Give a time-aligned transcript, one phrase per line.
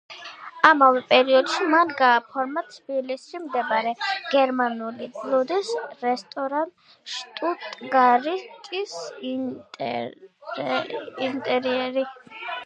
[0.67, 3.91] ამავე პერიოდში მან გააფორმა თბილისში მდებარე
[4.31, 5.69] გერმანული ლუდის
[6.07, 6.73] რესტორან
[7.19, 8.97] „შტუტგარტის“
[9.33, 12.07] ინტერიერი.